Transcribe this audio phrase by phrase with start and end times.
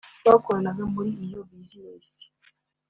[0.27, 2.07] bakoranaga muri iyo Business